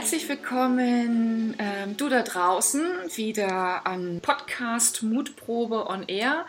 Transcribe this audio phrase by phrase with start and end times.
[0.00, 2.82] Herzlich willkommen, ähm, du da draußen,
[3.16, 6.46] wieder an Podcast Mutprobe on Air.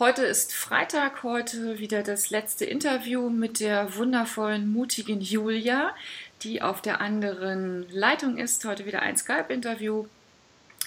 [0.00, 5.94] Heute ist Freitag, heute wieder das letzte Interview mit der wundervollen, mutigen Julia,
[6.42, 8.64] die auf der anderen Leitung ist.
[8.64, 10.06] Heute wieder ein Skype-Interview.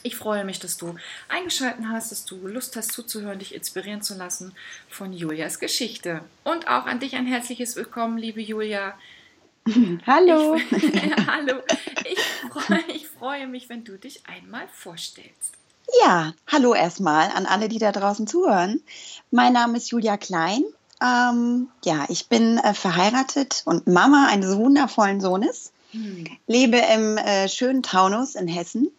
[0.04, 0.96] Ich freue mich, dass du
[1.30, 4.54] eingeschaltet hast, dass du Lust hast zuzuhören, dich inspirieren zu lassen
[4.90, 6.26] von Julias Geschichte.
[6.44, 8.96] Und auch an dich ein herzliches Willkommen, liebe Julia.
[10.08, 10.56] Hallo.
[10.56, 10.72] Ich,
[11.28, 11.62] hallo.
[12.06, 12.20] Ich
[12.50, 15.54] freue, ich freue mich, wenn du dich einmal vorstellst.
[16.04, 18.82] Ja, hallo erstmal an alle, die da draußen zuhören.
[19.30, 20.64] Mein Name ist Julia Klein.
[21.02, 25.72] Ähm, ja, ich bin äh, verheiratet und Mama eines wundervollen Sohnes.
[25.92, 26.26] Hm.
[26.48, 28.90] Lebe im äh, schönen Taunus in Hessen.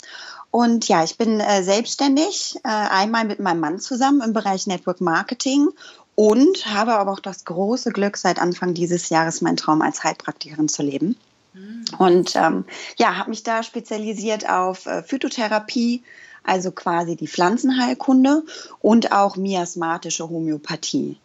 [0.52, 5.00] Und ja, ich bin äh, selbstständig, äh, einmal mit meinem Mann zusammen im Bereich Network
[5.00, 5.70] Marketing
[6.14, 10.68] und habe aber auch das große Glück, seit Anfang dieses Jahres meinen Traum als Heilpraktikerin
[10.68, 11.16] zu leben.
[11.54, 11.84] Mhm.
[11.98, 12.64] Und ähm,
[12.96, 16.02] ja, habe mich da spezialisiert auf äh, Phytotherapie,
[16.44, 18.42] also quasi die Pflanzenheilkunde
[18.80, 21.16] und auch miasmatische Homöopathie.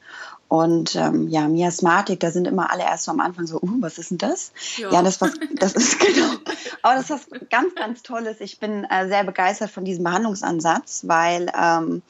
[0.49, 3.97] Und ähm, ja, Miasmatik, da sind immer alle erst so am Anfang so, uh, was
[3.97, 4.53] ist denn das?
[4.77, 6.29] Ja, ja das, was, das ist genau.
[6.83, 8.39] Aber das ist was ganz, ganz Tolles.
[8.39, 12.01] Ich bin äh, sehr begeistert von diesem Behandlungsansatz, weil ähm,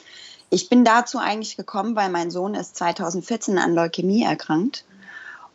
[0.49, 4.85] ich bin dazu eigentlich gekommen, weil mein Sohn ist 2014 an Leukämie erkrankt.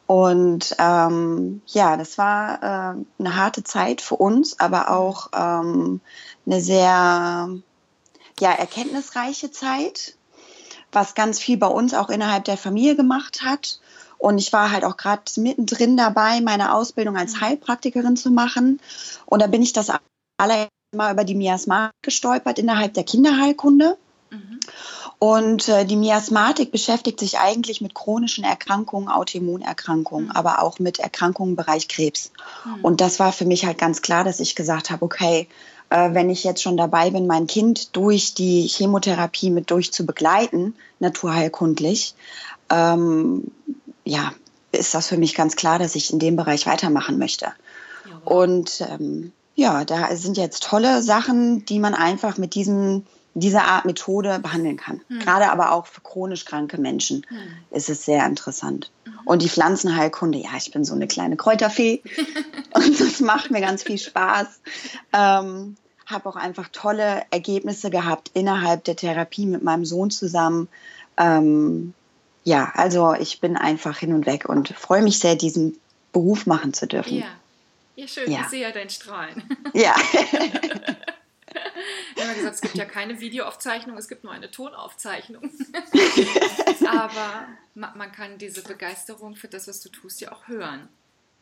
[0.07, 6.01] Und ähm, ja, das war äh, eine harte Zeit für uns, aber auch ähm,
[6.45, 7.49] eine sehr
[8.41, 10.17] ja, erkenntnisreiche Zeit,
[10.91, 13.81] was ganz viel bei uns auch innerhalb der Familie gemacht hat.
[14.19, 18.81] Und ich war halt auch gerade mittendrin dabei, meine Ausbildung als Heilpraktikerin zu machen.
[19.27, 19.91] Und da bin ich das
[20.37, 23.97] allererste Mal über die Miasma gestolpert innerhalb der Kinderheilkunde.
[24.33, 24.61] Mhm.
[25.19, 30.33] Und äh, die Miasmatik beschäftigt sich eigentlich mit chronischen Erkrankungen, Autoimmunerkrankungen, mhm.
[30.33, 32.33] aber auch mit Erkrankungen im Bereich Krebs.
[32.65, 32.85] Mhm.
[32.85, 35.49] Und das war für mich halt ganz klar, dass ich gesagt habe, okay,
[35.91, 40.07] äh, wenn ich jetzt schon dabei bin, mein Kind durch die Chemotherapie mit durch zu
[40.07, 42.15] begleiten, naturheilkundlich,
[42.71, 43.45] ähm,
[44.05, 44.33] ja,
[44.73, 47.53] ist das für mich ganz klar, dass ich in dem Bereich weitermachen möchte.
[48.09, 53.65] Ja, Und ähm, ja, da sind jetzt tolle Sachen, die man einfach mit diesem dieser
[53.65, 55.01] Art Methode behandeln kann.
[55.09, 55.21] Mhm.
[55.21, 57.77] Gerade aber auch für chronisch kranke Menschen mhm.
[57.77, 58.91] ist es sehr interessant.
[59.05, 59.13] Mhm.
[59.25, 62.03] Und die Pflanzenheilkunde, ja, ich bin so eine kleine Kräuterfee
[62.75, 64.61] und das macht mir ganz viel Spaß.
[65.13, 65.77] Ähm,
[66.07, 70.69] habe auch einfach tolle Ergebnisse gehabt innerhalb der Therapie mit meinem Sohn zusammen.
[71.17, 71.95] Ähm,
[72.45, 75.79] ja, also ich bin einfach hin und weg und freue mich sehr, diesen
[76.13, 77.19] Beruf machen zu dürfen.
[77.19, 77.27] Ja,
[77.97, 78.31] ja schön.
[78.31, 78.41] Ja.
[78.43, 79.43] Ich sehe ja dein Strahlen.
[79.73, 79.95] Ja.
[82.15, 85.51] Wir haben gesagt, es gibt ja keine Videoaufzeichnung, es gibt nur eine Tonaufzeichnung.
[86.87, 90.89] Aber man kann diese Begeisterung für das, was du tust, ja auch hören.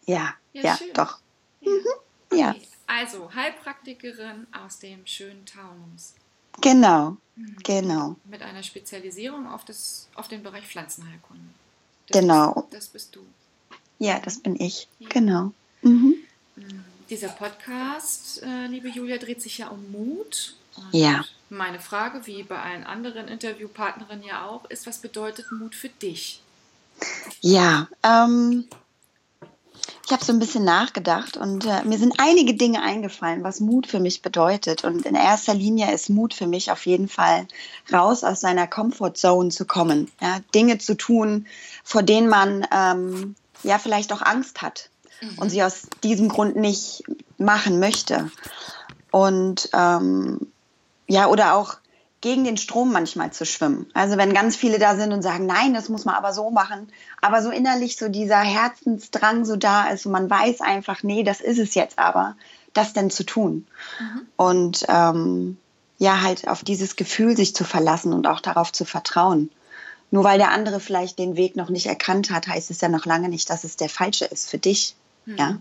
[0.06, 1.20] Ja, ja, ja doch.
[1.60, 1.70] Ja.
[1.70, 1.86] Mhm.
[2.30, 2.40] Okay.
[2.40, 2.54] ja.
[2.86, 6.14] Also, Heilpraktikerin aus dem schönen Taunus.
[6.60, 7.56] Genau, mhm.
[7.62, 8.16] genau.
[8.24, 11.44] Mit einer Spezialisierung auf, das, auf den Bereich Pflanzenheilkunde.
[12.08, 12.54] Das genau.
[12.54, 13.20] Bist, das bist du.
[13.98, 14.88] Ja, das bin ich.
[14.98, 15.08] Ja.
[15.10, 15.52] Genau.
[15.82, 16.16] Mhm.
[17.10, 20.54] Dieser Podcast, äh, liebe Julia, dreht sich ja um Mut.
[20.76, 21.25] Und ja.
[21.48, 26.41] Meine Frage, wie bei allen anderen Interviewpartnerinnen ja auch, ist, was bedeutet Mut für dich?
[27.41, 28.69] Ja, ähm,
[30.06, 33.88] ich habe so ein bisschen nachgedacht und äh, mir sind einige Dinge eingefallen, was Mut
[33.88, 34.84] für mich bedeutet.
[34.84, 37.49] Und in erster Linie ist Mut für mich auf jeden Fall,
[37.93, 41.49] raus aus seiner Comfortzone zu kommen, ja, Dinge zu tun,
[41.82, 43.34] vor denen man ähm,
[43.65, 44.91] ja vielleicht auch Angst hat
[45.36, 45.50] und mhm.
[45.50, 47.04] sie aus diesem Grund nicht
[47.38, 48.31] machen möchte.
[49.10, 50.53] Und ähm,
[51.06, 51.76] ja, oder auch
[52.20, 53.86] gegen den Strom manchmal zu schwimmen.
[53.94, 56.88] Also wenn ganz viele da sind und sagen, nein, das muss man aber so machen,
[57.22, 61.41] aber so innerlich so dieser Herzensdrang so da ist und man weiß einfach, nee, das
[61.41, 62.37] ist es jetzt aber,
[62.75, 63.66] das denn zu tun.
[63.98, 64.26] Mhm.
[64.37, 65.56] Und ähm,
[65.98, 69.50] ja, halt auf dieses Gefühl sich zu verlassen und auch darauf zu vertrauen.
[70.11, 73.06] Nur weil der andere vielleicht den Weg noch nicht erkannt hat, heißt es ja noch
[73.06, 74.94] lange nicht, dass es der falsche ist für dich.
[75.26, 75.37] Mhm.
[75.37, 75.58] Ja.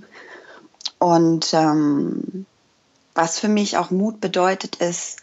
[1.00, 2.46] Und ähm,
[3.14, 5.18] was für mich auch Mut bedeutet, ist,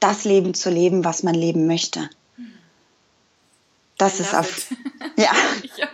[0.00, 2.10] das Leben zu leben, was man leben möchte.
[3.98, 4.66] Das ist auf.
[5.16, 5.30] Ja.
[5.76, 5.88] ja.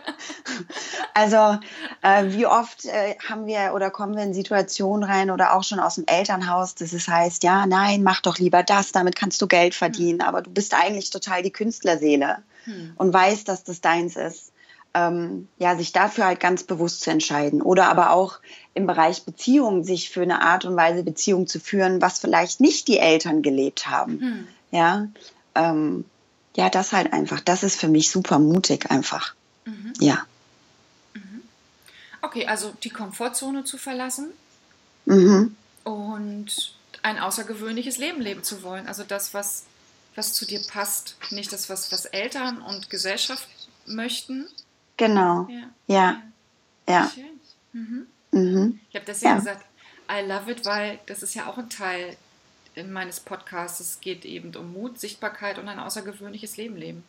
[1.13, 1.59] Also,
[2.03, 5.81] äh, wie oft äh, haben wir oder kommen wir in Situationen rein oder auch schon
[5.81, 9.49] aus dem Elternhaus, dass es heißt, ja, nein, mach doch lieber das, damit kannst du
[9.49, 10.29] Geld verdienen, hm.
[10.29, 12.93] aber du bist eigentlich total die Künstlerseele hm.
[12.97, 14.53] und weißt, dass das deins ist
[14.95, 17.63] ähm, ja, sich dafür halt ganz bewusst zu entscheiden.
[17.63, 18.39] Oder aber auch
[18.75, 22.89] im Bereich Beziehungen sich für eine Art und Weise Beziehung zu führen, was vielleicht nicht
[22.89, 24.21] die Eltern gelebt haben.
[24.21, 24.49] Hm.
[24.71, 25.09] Ja,
[25.55, 26.05] ähm,
[26.57, 27.41] ja, das halt einfach.
[27.41, 29.35] Das ist für mich super mutig einfach.
[29.65, 29.93] Mhm.
[30.01, 30.27] Ja.
[31.15, 31.43] Mhm.
[32.21, 34.33] Okay, also die Komfortzone zu verlassen.
[35.05, 35.57] mhm.
[35.85, 38.87] und ein außergewöhnliches Leben leben zu wollen.
[38.89, 39.65] Also das, was,
[40.17, 43.49] was zu dir passt, nicht das, was, was Eltern und Gesellschaft
[43.87, 44.47] möchten.
[44.99, 45.49] Genau.
[45.49, 45.63] Ja.
[45.87, 46.23] Ja.
[46.87, 47.11] ja.
[47.13, 47.41] Schön.
[47.73, 48.07] Mhm.
[48.31, 48.81] Mhm.
[48.91, 49.39] Ich habe deswegen ja.
[49.39, 49.65] gesagt,
[50.11, 52.17] I love it, weil das ist ja auch ein Teil
[52.87, 53.81] meines Podcasts.
[53.81, 57.05] Es geht eben um Mut, Sichtbarkeit und ein außergewöhnliches Leben leben.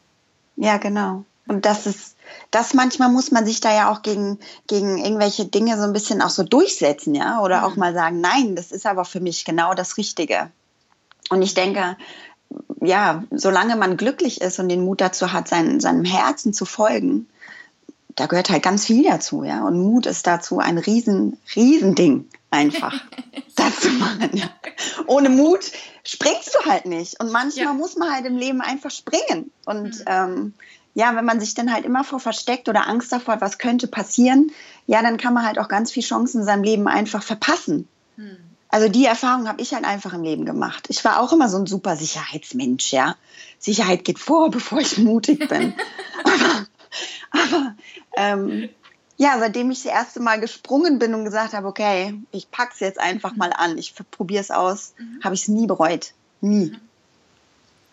[0.55, 1.25] Ja, genau.
[1.47, 2.15] Und das ist,
[2.51, 6.21] das manchmal muss man sich da ja auch gegen, gegen irgendwelche Dinge so ein bisschen
[6.21, 7.63] auch so durchsetzen, ja, oder mhm.
[7.63, 10.51] auch mal sagen, nein, das ist aber für mich genau das Richtige.
[11.29, 11.97] Und ich denke,
[12.81, 17.27] ja, solange man glücklich ist und den Mut dazu hat, sein, seinem Herzen zu folgen,
[18.19, 19.65] da gehört halt ganz viel dazu, ja.
[19.65, 22.93] Und Mut ist dazu ein riesen, riesen Ding einfach,
[23.55, 24.31] das zu machen.
[24.33, 24.49] Ja.
[25.07, 25.71] Ohne Mut
[26.03, 27.19] springst du halt nicht.
[27.21, 27.73] Und manchmal ja.
[27.73, 29.51] muss man halt im Leben einfach springen.
[29.65, 30.05] Und mhm.
[30.05, 30.53] ähm,
[30.95, 33.87] ja, wenn man sich dann halt immer vor versteckt oder Angst davor hat, was könnte
[33.87, 34.51] passieren,
[34.85, 37.87] ja, dann kann man halt auch ganz viele Chancen in seinem Leben einfach verpassen.
[38.17, 38.37] Mhm.
[38.67, 40.87] Also die Erfahrung habe ich halt einfach im Leben gemacht.
[40.89, 43.15] Ich war auch immer so ein super Sicherheitsmensch, ja.
[43.59, 45.73] Sicherheit geht vor, bevor ich mutig bin.
[46.25, 46.65] aber
[47.31, 47.75] aber
[48.15, 48.69] ähm,
[49.17, 52.79] ja, seitdem ich das erste Mal gesprungen bin und gesagt habe, okay, ich packe es
[52.79, 55.19] jetzt einfach mal an, ich probiere es aus, mhm.
[55.23, 56.13] habe ich es nie bereut.
[56.41, 56.71] Nie.
[56.71, 56.81] Mhm.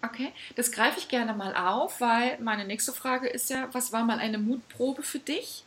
[0.03, 4.05] Okay, das greife ich gerne mal auf, weil meine nächste Frage ist ja, was war
[4.05, 5.65] mal eine Mutprobe für dich?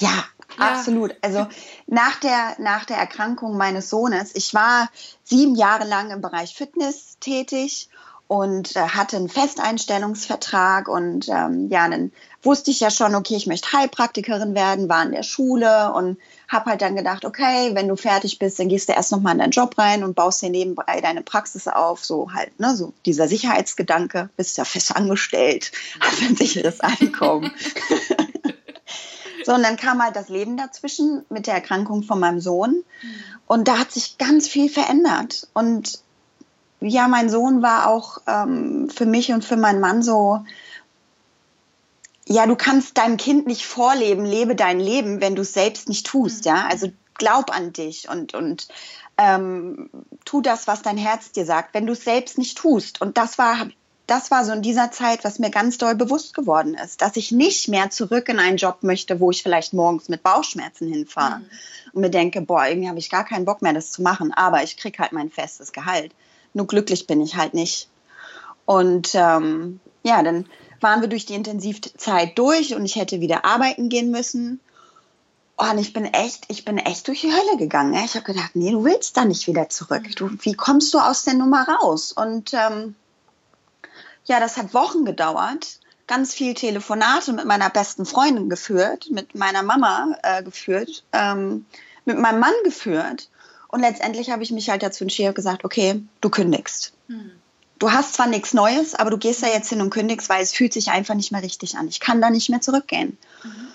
[0.00, 0.24] Ja,
[0.58, 1.14] ja, absolut.
[1.22, 1.46] Also
[1.86, 4.88] nach der, nach der Erkrankung meines Sohnes, ich war
[5.24, 7.88] sieben Jahre lang im Bereich Fitness tätig
[8.28, 13.46] und äh, hatte einen Festeinstellungsvertrag und ähm, ja, dann wusste ich ja schon, okay, ich
[13.46, 17.96] möchte Heilpraktikerin werden, war in der Schule und habe halt dann gedacht, okay, wenn du
[17.96, 21.00] fertig bist, dann gehst du erst nochmal in deinen Job rein und baust dir nebenbei
[21.00, 26.36] deine Praxis auf, so halt, ne, so dieser Sicherheitsgedanke, bist ja fest angestellt, hast ein
[26.36, 27.50] sicheres Einkommen.
[29.46, 32.84] so, und dann kam halt das Leben dazwischen mit der Erkrankung von meinem Sohn.
[33.46, 35.48] Und da hat sich ganz viel verändert.
[35.54, 36.00] Und
[36.80, 40.44] ja, mein Sohn war auch ähm, für mich und für meinen Mann so,
[42.26, 46.06] ja, du kannst deinem Kind nicht vorleben, lebe dein Leben, wenn du es selbst nicht
[46.06, 46.50] tust, mhm.
[46.50, 46.66] ja.
[46.68, 48.68] Also glaub an dich und, und
[49.16, 49.90] ähm,
[50.24, 53.00] tu das, was dein Herz dir sagt, wenn du es selbst nicht tust.
[53.00, 53.68] Und das war,
[54.06, 57.32] das war so in dieser Zeit, was mir ganz doll bewusst geworden ist, dass ich
[57.32, 61.46] nicht mehr zurück in einen Job möchte, wo ich vielleicht morgens mit Bauchschmerzen hinfahre mhm.
[61.94, 64.62] und mir denke, boah, irgendwie habe ich gar keinen Bock mehr, das zu machen, aber
[64.62, 66.12] ich kriege halt mein festes Gehalt.
[66.54, 67.88] Nur glücklich bin ich halt nicht.
[68.64, 70.46] Und ähm, ja, dann
[70.80, 74.60] waren wir durch die Intensivzeit durch und ich hätte wieder arbeiten gehen müssen.
[75.56, 77.94] Oh, und ich bin echt, ich bin echt durch die Hölle gegangen.
[77.94, 80.04] Ich habe gedacht, nee, du willst da nicht wieder zurück.
[80.14, 82.12] Du, wie kommst du aus der Nummer raus?
[82.12, 82.94] Und ähm,
[84.24, 85.80] ja, das hat Wochen gedauert.
[86.06, 91.66] Ganz viel Telefonate mit meiner besten Freundin geführt, mit meiner Mama äh, geführt, ähm,
[92.04, 93.28] mit meinem Mann geführt.
[93.68, 96.92] Und letztendlich habe ich mich halt dazu entschieden gesagt, okay, du kündigst.
[97.06, 97.32] Mhm
[97.78, 100.52] du hast zwar nichts Neues, aber du gehst da jetzt hin und kündigst, weil es
[100.52, 101.88] fühlt sich einfach nicht mehr richtig an.
[101.88, 103.16] Ich kann da nicht mehr zurückgehen.
[103.42, 103.68] Mhm.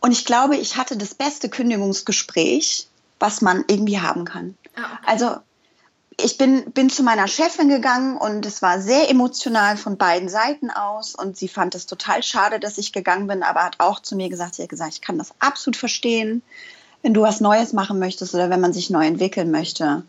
[0.00, 2.86] Und ich glaube, ich hatte das beste Kündigungsgespräch,
[3.18, 4.56] was man irgendwie haben kann.
[4.76, 5.04] Ah, okay.
[5.06, 5.36] Also
[6.22, 10.70] ich bin, bin zu meiner Chefin gegangen und es war sehr emotional von beiden Seiten
[10.70, 14.16] aus und sie fand es total schade, dass ich gegangen bin, aber hat auch zu
[14.16, 16.42] mir gesagt, sie hat gesagt, ich kann das absolut verstehen,
[17.02, 20.02] wenn du was Neues machen möchtest oder wenn man sich neu entwickeln möchte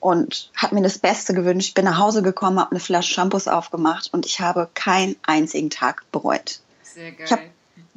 [0.00, 1.68] und hat mir das Beste gewünscht.
[1.68, 5.70] Ich bin nach Hause gekommen, habe eine Flasche Shampoos aufgemacht und ich habe keinen einzigen
[5.70, 6.60] Tag bereut.
[6.82, 7.26] Sehr geil.
[7.26, 7.42] Ich habe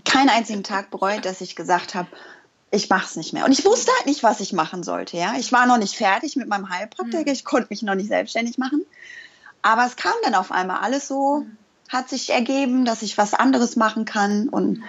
[0.03, 2.09] keinen einzigen Tag bereut, dass ich gesagt habe,
[2.71, 3.45] ich mache es nicht mehr.
[3.45, 5.15] Und ich wusste halt nicht, was ich machen sollte.
[5.15, 7.29] Ja, ich war noch nicht fertig mit meinem Heilpraktiker.
[7.29, 7.33] Mhm.
[7.33, 8.83] Ich konnte mich noch nicht selbstständig machen.
[9.62, 11.57] Aber es kam dann auf einmal alles so, mhm.
[11.88, 14.50] hat sich ergeben, dass ich was anderes machen kann.
[14.50, 14.83] Und mhm.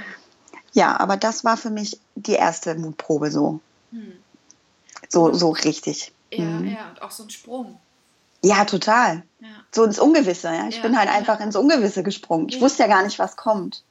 [0.74, 3.60] Ja, aber das war für mich die erste Mutprobe so.
[3.92, 4.12] Mhm.
[5.08, 6.12] So, so richtig.
[6.32, 6.66] Ja, mhm.
[6.66, 7.78] ja, und auch so ein Sprung.
[8.42, 9.22] Ja, total.
[9.40, 9.48] Ja.
[9.70, 10.48] So ins Ungewisse.
[10.48, 10.68] Ja.
[10.68, 12.48] Ich ja, bin halt einfach ins Ungewisse gesprungen.
[12.48, 13.84] Ich wusste ja gar nicht, was kommt.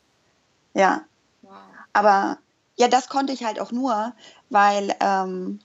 [0.74, 1.02] Ja.
[1.42, 1.54] Wow.
[1.94, 2.38] Aber
[2.76, 4.14] ja, das konnte ich halt auch nur,
[4.50, 5.60] weil ähm,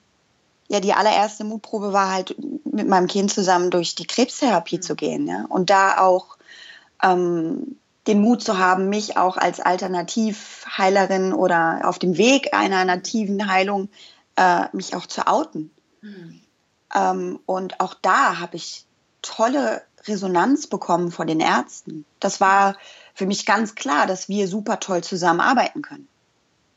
[0.69, 2.35] ja die allererste Mutprobe war halt
[2.65, 4.81] mit meinem Kind zusammen durch die Krebstherapie mhm.
[4.83, 5.27] zu gehen.
[5.27, 5.45] Ja.
[5.49, 6.37] Und da auch
[7.03, 7.77] ähm,
[8.09, 13.89] den Mut zu haben, mich auch als Alternativheilerin oder auf dem Weg einer nativen Heilung
[14.35, 15.71] äh, mich auch zu outen.
[16.01, 16.41] Mhm.
[16.93, 18.85] Ähm, und auch da habe ich
[19.21, 22.03] tolle Resonanz bekommen von den Ärzten.
[22.19, 22.75] Das war
[23.13, 26.07] für mich ganz klar, dass wir super toll zusammenarbeiten können.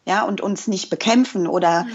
[0.05, 1.93] Ja, und uns nicht bekämpfen oder mhm.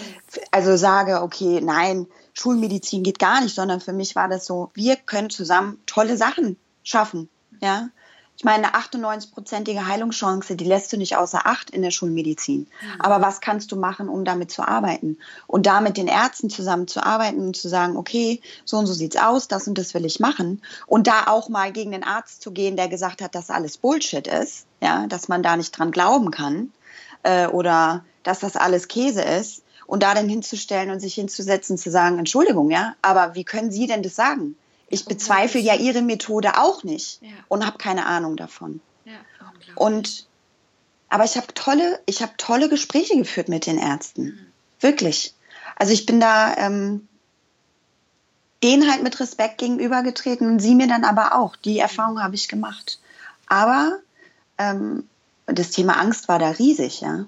[0.52, 4.96] also sage, okay, nein, Schulmedizin geht gar nicht, sondern für mich war das so, wir
[4.96, 7.30] können zusammen tolle Sachen schaffen.
[7.60, 7.90] Ja,
[8.38, 12.60] Ich meine, eine 98-prozentige Heilungschance, die lässt du nicht außer Acht in der Schulmedizin.
[12.60, 13.02] Mhm.
[13.02, 15.18] Aber was kannst du machen, um damit zu arbeiten?
[15.48, 18.94] Und da mit den Ärzten zusammen zu arbeiten und zu sagen, okay, so und so
[18.94, 20.62] sieht's aus, das und das will ich machen.
[20.86, 24.28] Und da auch mal gegen den Arzt zu gehen, der gesagt hat, dass alles Bullshit
[24.28, 26.72] ist, ja, dass man da nicht dran glauben kann
[27.24, 29.64] äh, oder dass das alles Käse ist.
[29.88, 33.88] Und da dann hinzustellen und sich hinzusetzen, zu sagen, Entschuldigung, ja, aber wie können Sie
[33.88, 34.58] denn das sagen?
[34.90, 37.30] Ich bezweifle ja ihre Methode auch nicht ja.
[37.50, 38.80] und habe keine Ahnung davon.
[39.06, 39.14] Ja,
[39.76, 40.28] und
[41.10, 44.24] aber ich habe tolle, ich habe tolle Gespräche geführt mit den Ärzten.
[44.24, 44.46] Mhm.
[44.80, 45.34] Wirklich.
[45.76, 47.08] Also ich bin da ähm,
[48.64, 51.56] denen halt mit Respekt gegenübergetreten und sie mir dann aber auch.
[51.56, 53.00] Die Erfahrung habe ich gemacht.
[53.48, 54.00] Aber
[54.58, 55.08] ähm,
[55.46, 57.26] das Thema Angst war da riesig, ja.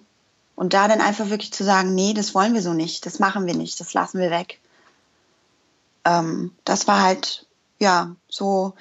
[0.55, 3.45] Und da dann einfach wirklich zu sagen, nee, das wollen wir so nicht, das machen
[3.45, 4.59] wir nicht, das lassen wir weg.
[6.03, 7.45] Ähm, das war halt
[7.79, 8.73] ja, so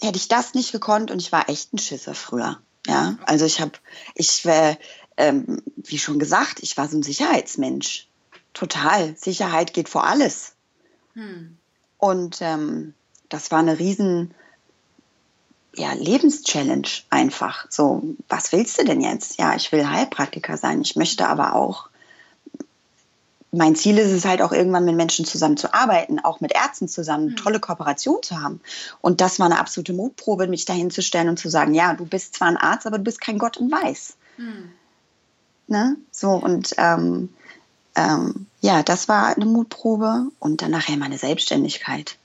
[0.00, 2.60] hätte ich das nicht gekonnt und ich war echt ein Schisser früher.
[2.86, 3.72] Ja, also ich habe,
[4.14, 4.76] ich, äh,
[5.16, 8.08] ähm, wie schon gesagt, ich war so ein Sicherheitsmensch.
[8.52, 9.16] Total.
[9.16, 10.54] Sicherheit geht vor alles.
[11.14, 11.56] Hm.
[11.98, 12.94] Und ähm,
[13.28, 14.34] das war eine riesen
[15.74, 17.66] ja, Lebenschallenge einfach.
[17.70, 19.38] So, was willst du denn jetzt?
[19.38, 20.82] Ja, ich will Heilpraktiker sein.
[20.82, 21.88] Ich möchte aber auch
[23.56, 26.88] mein Ziel ist es halt auch irgendwann mit Menschen zusammen zu arbeiten, auch mit Ärzten
[26.88, 27.36] zusammen, mhm.
[27.36, 28.60] tolle Kooperation zu haben.
[29.00, 32.06] Und das war eine absolute Mutprobe, mich dahin zu stellen und zu sagen, ja, du
[32.06, 34.16] bist zwar ein Arzt, aber du bist kein Gott und Weiß.
[34.36, 34.72] Mhm.
[35.66, 35.96] Ne?
[36.10, 37.30] So und ähm,
[37.96, 42.16] ähm, ja, das war eine Mutprobe und dann nachher meine Selbstständigkeit.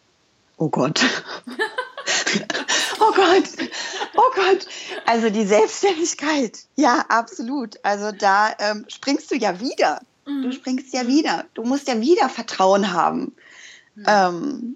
[0.58, 1.02] Oh Gott.
[3.00, 3.70] oh Gott.
[4.16, 4.68] Oh Gott.
[5.06, 6.60] Also die Selbstständigkeit.
[6.76, 7.80] Ja, absolut.
[7.84, 10.02] Also da ähm, springst du ja wieder.
[10.30, 10.44] Mhm.
[10.44, 11.46] Du springst ja wieder.
[11.54, 13.36] Du musst ja wieder Vertrauen haben.
[13.96, 14.06] Mhm.
[14.08, 14.76] Ähm,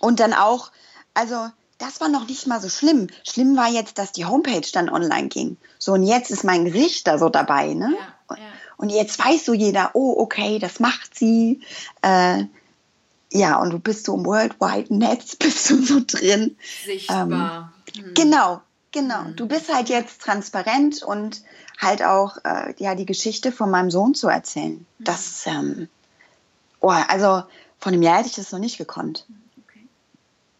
[0.00, 0.70] und dann auch,
[1.14, 3.08] also das war noch nicht mal so schlimm.
[3.24, 5.56] Schlimm war jetzt, dass die Homepage dann online ging.
[5.78, 7.94] So, und jetzt ist mein Gericht da so dabei, ne?
[7.96, 8.42] Ja, ja.
[8.76, 11.60] Und jetzt weiß so jeder, oh, okay, das macht sie.
[12.02, 12.44] Äh,
[13.32, 16.56] ja, und du bist so im World Wide Netz, bist du so drin.
[16.84, 17.72] Sichtbar.
[17.94, 18.14] Ähm, mhm.
[18.14, 18.60] Genau,
[18.92, 19.22] genau.
[19.22, 19.36] Mhm.
[19.36, 21.42] Du bist halt jetzt transparent und
[21.78, 24.86] halt auch äh, ja die Geschichte von meinem Sohn zu erzählen.
[24.98, 25.04] Mhm.
[25.04, 25.88] Das, ähm,
[26.80, 27.44] oh, also
[27.78, 29.26] von einem Jahr hätte ich das noch nicht gekonnt.
[29.66, 29.86] Okay.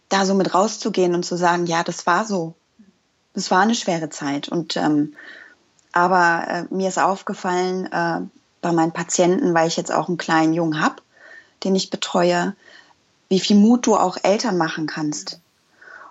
[0.09, 2.55] Da so mit rauszugehen und zu sagen, ja, das war so.
[3.35, 4.49] Das war eine schwere Zeit.
[4.49, 5.15] Und ähm,
[5.93, 8.21] aber äh, mir ist aufgefallen äh,
[8.61, 10.97] bei meinen Patienten, weil ich jetzt auch einen kleinen Jungen habe,
[11.65, 12.55] den ich betreue,
[13.29, 15.41] wie viel Mut du auch Eltern machen kannst.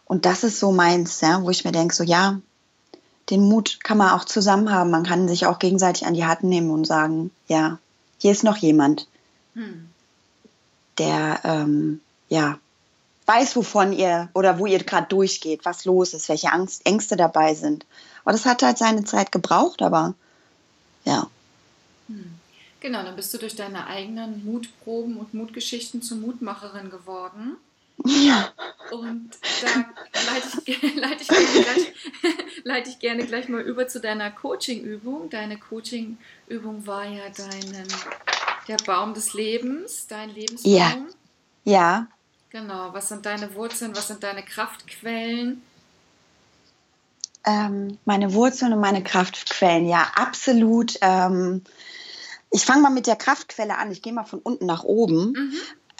[0.07, 2.39] Und das ist so meins, ja, wo ich mir denke, so ja,
[3.29, 4.89] den Mut kann man auch zusammen haben.
[4.89, 7.77] Man kann sich auch gegenseitig an die Hand nehmen und sagen, ja,
[8.17, 9.07] hier ist noch jemand,
[9.53, 9.89] hm.
[10.97, 12.57] der ähm, ja
[13.27, 17.53] weiß, wovon ihr oder wo ihr gerade durchgeht, was los ist, welche Angst, Ängste dabei
[17.53, 17.85] sind.
[18.23, 20.15] Aber das hat halt seine Zeit gebraucht, aber
[21.03, 21.27] ja.
[22.07, 22.33] Hm.
[22.79, 27.57] Genau, dann bist du durch deine eigenen Mutproben und Mutgeschichten zur Mutmacherin geworden.
[28.06, 28.54] Ja.
[28.92, 29.68] Und da
[30.32, 31.94] leite ich, leite, ich gerne gleich,
[32.63, 35.30] leite ich gerne gleich mal über zu deiner Coaching-Übung.
[35.30, 37.88] Deine Coaching-Übung war ja deinen,
[38.68, 40.74] der Baum des Lebens, dein Lebensbaum.
[40.74, 40.98] Ja.
[41.63, 42.08] Ja.
[42.50, 42.94] Genau.
[42.94, 43.96] Was sind deine Wurzeln?
[43.96, 45.62] Was sind deine Kraftquellen?
[47.46, 50.98] Ähm, meine Wurzeln und meine Kraftquellen, ja, absolut.
[51.01, 51.63] Ähm,
[52.51, 53.92] ich fange mal mit der Kraftquelle an.
[53.92, 55.32] Ich gehe mal von unten nach oben.
[55.32, 55.54] Mhm.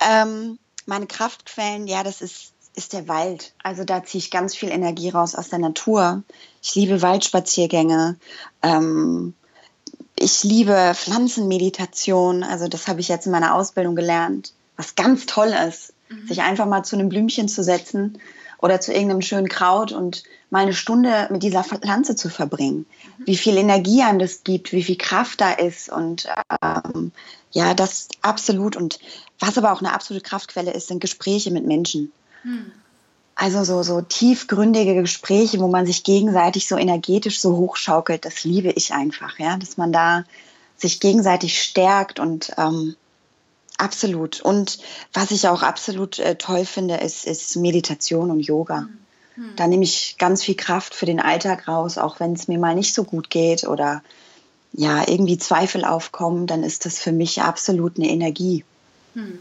[0.06, 3.54] Ähm, meine Kraftquellen, ja, das ist, ist der Wald.
[3.62, 6.24] Also da ziehe ich ganz viel Energie raus aus der Natur.
[6.62, 8.18] Ich liebe Waldspaziergänge.
[8.64, 9.34] Ähm,
[10.16, 12.44] ich liebe Pflanzenmeditation.
[12.44, 14.54] Also das habe ich jetzt in meiner Ausbildung gelernt.
[14.76, 16.28] Was ganz toll ist, mhm.
[16.28, 18.20] sich einfach mal zu einem Blümchen zu setzen
[18.60, 22.86] oder zu irgendeinem schönen Kraut und mal eine Stunde mit dieser Pflanze zu verbringen.
[23.18, 26.28] Wie viel Energie an das gibt, wie viel Kraft da ist und
[26.62, 27.12] ähm,
[27.52, 28.76] ja, das absolut.
[28.76, 29.00] Und
[29.40, 32.12] was aber auch eine absolute Kraftquelle ist, sind Gespräche mit Menschen.
[32.44, 32.72] Mhm.
[33.36, 38.72] Also so, so tiefgründige Gespräche, wo man sich gegenseitig so energetisch so hochschaukelt, das liebe
[38.72, 40.24] ich einfach, ja, dass man da
[40.76, 42.96] sich gegenseitig stärkt und ähm,
[43.78, 44.42] Absolut.
[44.42, 44.80] Und
[45.14, 48.88] was ich auch absolut äh, toll finde, ist, ist Meditation und Yoga.
[49.36, 49.56] Mhm.
[49.56, 52.76] Da nehme ich ganz viel Kraft für den Alltag raus, auch wenn es mir mal
[52.76, 54.04] nicht so gut geht oder
[54.74, 58.66] ja, irgendwie Zweifel aufkommen, dann ist das für mich absolut eine Energie.
[59.14, 59.40] Mhm.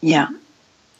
[0.00, 0.30] Ja.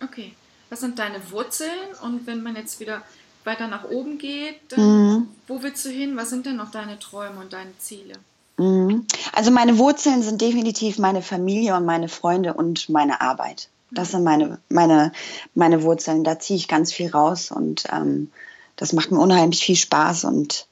[0.02, 0.34] Okay.
[0.70, 1.70] Was sind deine Wurzeln?
[2.02, 3.02] Und wenn man jetzt wieder
[3.44, 5.28] weiter nach oben geht, dann, mhm.
[5.46, 6.16] wo willst du hin?
[6.16, 8.14] Was sind denn noch deine Träume und deine Ziele?
[8.62, 9.06] Mhm.
[9.32, 13.68] Also meine Wurzeln sind definitiv meine Familie und meine Freunde und meine Arbeit.
[13.90, 15.12] Das sind meine, meine,
[15.54, 16.24] meine Wurzeln.
[16.24, 18.30] Da ziehe ich ganz viel raus und ähm,
[18.76, 20.66] das macht mir unheimlich viel Spaß und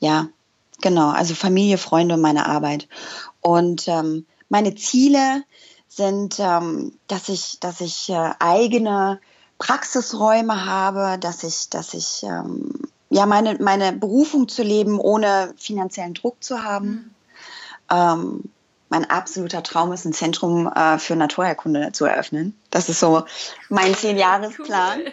[0.00, 0.28] ja,
[0.80, 2.88] genau, also Familie, Freunde und meine Arbeit.
[3.40, 5.44] Und ähm, meine Ziele
[5.88, 9.20] sind, ähm, dass ich, dass ich äh, eigene
[9.58, 12.72] Praxisräume habe, dass ich, dass ich ähm,
[13.10, 16.88] ja meine, meine Berufung zu leben, ohne finanziellen Druck zu haben.
[16.88, 17.13] Mhm.
[17.90, 18.44] Ähm,
[18.88, 22.56] mein absoluter Traum ist, ein Zentrum äh, für Naturheilkunde zu eröffnen.
[22.70, 23.24] Das ist so
[23.68, 25.00] mein Zehn-Jahresplan.
[25.00, 25.12] Cool.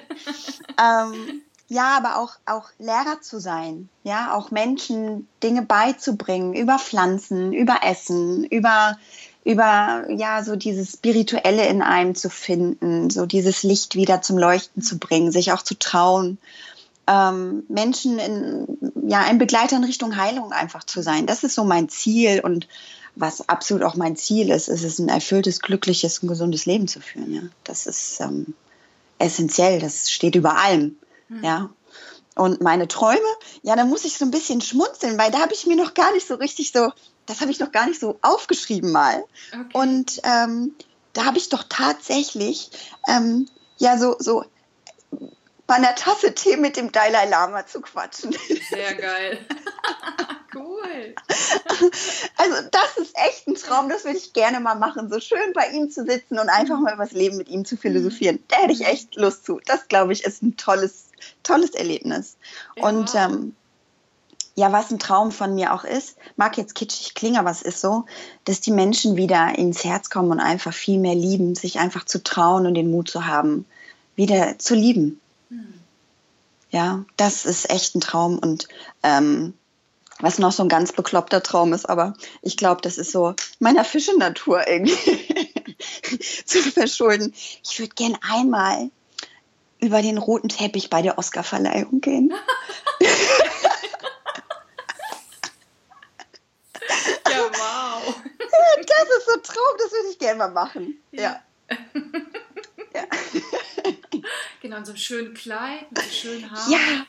[0.79, 7.53] ähm, ja, aber auch, auch Lehrer zu sein, ja, auch Menschen Dinge beizubringen über Pflanzen,
[7.53, 8.99] über Essen, über,
[9.45, 14.83] über, ja, so dieses Spirituelle in einem zu finden, so dieses Licht wieder zum Leuchten
[14.83, 16.39] zu bringen, sich auch zu trauen,
[17.07, 18.77] ähm, Menschen in,
[19.07, 21.25] ja, ein Begleiter in Richtung Heilung einfach zu sein.
[21.25, 22.67] Das ist so mein Ziel und
[23.15, 27.01] was absolut auch mein Ziel ist, ist es ein erfülltes, glückliches und gesundes Leben zu
[27.01, 27.41] führen, ja.
[27.63, 28.53] Das ist ähm,
[29.19, 30.97] essentiell, das steht über allem.
[31.27, 31.43] Mhm.
[31.43, 31.69] Ja.
[32.35, 33.19] Und meine Träume,
[33.61, 36.13] ja, da muss ich so ein bisschen schmunzeln, weil da habe ich mir noch gar
[36.13, 36.91] nicht so richtig so,
[37.25, 39.23] das habe ich noch gar nicht so aufgeschrieben mal.
[39.51, 39.65] Okay.
[39.73, 40.73] Und ähm,
[41.13, 42.71] da habe ich doch tatsächlich,
[43.09, 44.45] ähm, ja, so, so
[45.71, 48.35] bei einer Tasse Tee mit dem Dalai Lama zu quatschen.
[48.69, 49.39] Sehr geil.
[50.53, 51.15] cool.
[52.35, 55.69] Also das ist echt ein Traum, das würde ich gerne mal machen, so schön bei
[55.69, 58.43] ihm zu sitzen und einfach mal über das Leben mit ihm zu philosophieren.
[58.49, 59.61] Da hätte ich echt Lust zu.
[59.65, 61.05] Das, glaube ich, ist ein tolles,
[61.41, 62.35] tolles Erlebnis.
[62.75, 62.89] Ja.
[62.89, 63.55] Und ähm,
[64.55, 67.79] ja, was ein Traum von mir auch ist, mag jetzt kitschig klingen, aber es ist
[67.79, 68.03] so,
[68.43, 72.21] dass die Menschen wieder ins Herz kommen und einfach viel mehr lieben, sich einfach zu
[72.21, 73.65] trauen und den Mut zu haben,
[74.17, 75.20] wieder zu lieben.
[76.69, 78.67] Ja, das ist echt ein Traum und
[79.03, 79.53] ähm,
[80.19, 83.83] was noch so ein ganz bekloppter Traum ist, aber ich glaube, das ist so meiner
[83.83, 85.75] Fischenatur irgendwie
[86.45, 87.33] zu verschulden.
[87.63, 88.89] Ich würde gern einmal
[89.79, 92.31] über den roten Teppich bei der Oscarverleihung gehen.
[93.01, 93.09] ja,
[97.51, 98.15] wow.
[98.77, 101.01] Das ist so ein Traum, das würde ich gerne mal machen.
[101.11, 101.41] Ja.
[101.69, 101.79] ja.
[104.71, 106.71] Genau, in so einem schönen Kleid, mit so schönen Haaren.
[106.71, 107.05] Ja,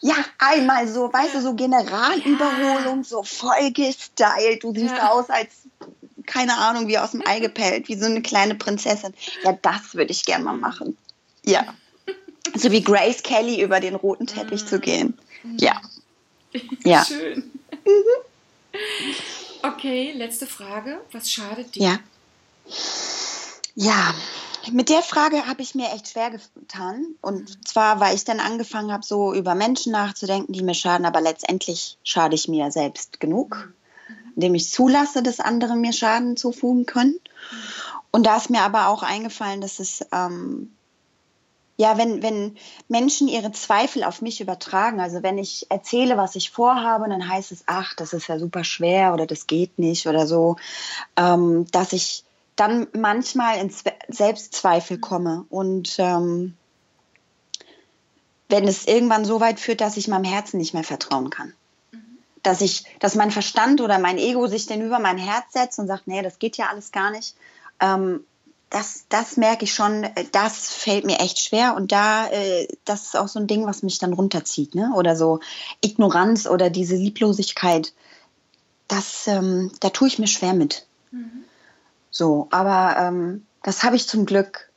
[0.00, 3.04] ja, einmal so, weißt du, so Generalüberholung, ja.
[3.04, 4.64] so voll gestylt.
[4.64, 5.12] Du siehst ja.
[5.12, 5.52] aus als,
[6.26, 9.14] keine Ahnung, wie aus dem Ei gepellt, wie so eine kleine Prinzessin.
[9.44, 10.96] Ja, das würde ich gerne mal machen.
[11.44, 11.72] Ja.
[12.56, 14.66] So wie Grace Kelly über den roten Teppich mm.
[14.66, 15.18] zu gehen.
[15.58, 15.80] Ja.
[16.84, 17.04] ja.
[17.04, 17.50] Schön.
[17.84, 18.80] Mhm.
[19.62, 21.00] Okay, letzte Frage.
[21.10, 21.82] Was schadet dir?
[21.82, 21.98] Ja.
[23.74, 24.14] Ja,
[24.72, 27.06] mit der Frage habe ich mir echt schwer getan.
[27.20, 31.20] Und zwar, weil ich dann angefangen habe, so über Menschen nachzudenken, die mir schaden, aber
[31.20, 33.72] letztendlich schade ich mir selbst genug,
[34.34, 37.18] indem ich zulasse, dass andere mir Schaden zufügen können.
[38.10, 40.72] Und da ist mir aber auch eingefallen, dass es, ähm,
[41.76, 42.56] ja, wenn, wenn
[42.88, 47.50] Menschen ihre Zweifel auf mich übertragen, also wenn ich erzähle, was ich vorhabe, dann heißt
[47.50, 50.56] es, ach, das ist ja super schwer oder das geht nicht oder so,
[51.16, 52.24] ähm, dass ich
[52.56, 53.70] dann manchmal in
[54.08, 56.54] Selbstzweifel komme und ähm,
[58.48, 61.52] wenn es irgendwann so weit führt, dass ich meinem Herzen nicht mehr vertrauen kann.
[62.42, 65.86] Dass ich, dass mein Verstand oder mein Ego sich dann über mein Herz setzt und
[65.86, 67.34] sagt, nee, das geht ja alles gar nicht.
[67.80, 68.24] Ähm,
[68.70, 73.16] das, das merke ich schon, das fällt mir echt schwer und da, äh, das ist
[73.16, 74.92] auch so ein Ding, was mich dann runterzieht, ne?
[74.96, 75.40] Oder so
[75.80, 77.94] Ignoranz oder diese Lieblosigkeit,
[78.88, 80.86] das, ähm, da tue ich mir schwer mit.
[81.12, 81.44] Mhm.
[82.10, 84.70] So, aber ähm, das habe ich zum Glück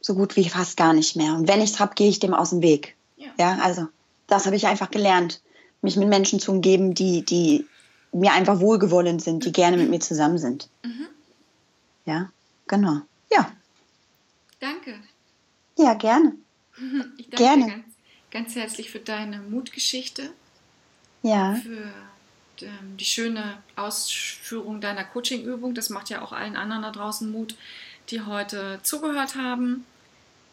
[0.00, 1.32] so gut wie fast gar nicht mehr.
[1.34, 2.94] Und wenn ich es habe, gehe ich dem aus dem Weg.
[3.16, 3.88] Ja, ja also
[4.26, 5.40] das habe ich einfach gelernt,
[5.80, 7.66] mich mit Menschen zu umgeben, die, die
[8.12, 10.68] mir einfach wohlgewollend sind, die gerne mit mir zusammen sind.
[10.82, 11.06] Mhm.
[12.04, 12.30] Ja,
[12.66, 13.00] genau.
[13.30, 13.50] Ja.
[14.60, 14.98] Danke.
[15.78, 16.32] Ja, gerne.
[17.16, 17.66] Ich danke gerne.
[17.66, 17.84] Ganz,
[18.30, 20.30] ganz herzlich für deine Mutgeschichte.
[21.22, 21.54] Ja.
[21.54, 21.92] Für
[22.62, 25.74] ähm, die schöne Ausführung deiner Coaching-Übung.
[25.74, 27.56] Das macht ja auch allen anderen da draußen Mut,
[28.10, 29.84] die heute zugehört haben.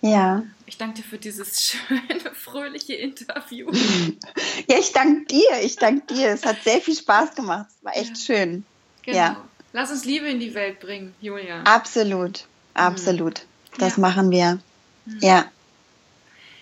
[0.02, 0.44] Ja.
[0.66, 3.72] Ich danke dir für dieses schöne, fröhliche Interview.
[4.68, 5.62] ja, ich danke dir.
[5.62, 6.30] Ich danke dir.
[6.30, 7.68] Es hat sehr viel Spaß gemacht.
[7.70, 8.16] Es war echt ja.
[8.16, 8.66] schön.
[9.04, 9.18] Genau.
[9.18, 9.50] Ja.
[9.72, 11.63] Lass uns Liebe in die Welt bringen, Julia.
[11.63, 12.46] Absolut.
[12.74, 13.39] Absolut.
[13.39, 13.80] Mhm.
[13.80, 14.02] Das ja.
[14.02, 14.60] machen wir.
[15.06, 15.20] Mhm.
[15.22, 15.46] Ja.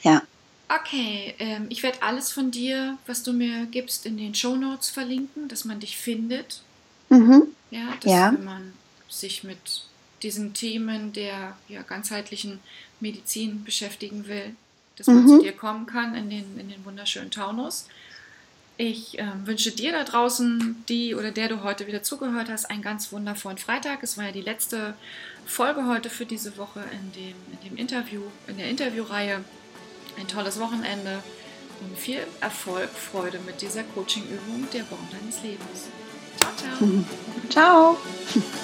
[0.03, 0.21] Ja.
[0.69, 4.89] Okay, ähm, ich werde alles von dir, was du mir gibst, in den Show Notes
[4.89, 6.61] verlinken, dass man dich findet.
[7.09, 7.47] Mhm.
[7.71, 8.31] Ja, dass ja.
[8.31, 8.73] man
[9.09, 9.83] sich mit
[10.23, 12.59] diesen Themen der ja, ganzheitlichen
[12.99, 14.55] Medizin beschäftigen will,
[14.97, 15.27] dass man mhm.
[15.27, 17.87] zu dir kommen kann in den, in den wunderschönen Taunus.
[18.77, 22.81] Ich äh, wünsche dir da draußen, die oder der du heute wieder zugehört hast, einen
[22.81, 24.01] ganz wundervollen Freitag.
[24.01, 24.95] Es war ja die letzte
[25.45, 29.43] Folge heute für diese Woche in dem, in dem Interview, in der Interviewreihe
[30.17, 31.21] ein tolles Wochenende
[31.81, 35.89] und viel Erfolg, Freude mit dieser Coaching-Übung der Baum deines Lebens.
[36.37, 36.51] Ciao,
[37.49, 37.97] ciao.
[38.37, 38.61] ciao.